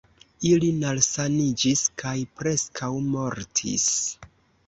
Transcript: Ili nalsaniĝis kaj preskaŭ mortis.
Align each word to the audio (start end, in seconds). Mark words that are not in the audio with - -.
Ili 0.51 0.69
nalsaniĝis 0.83 1.83
kaj 2.03 2.15
preskaŭ 2.39 2.91
mortis. 3.11 3.87